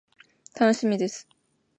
[0.59, 1.27] 楽しみです。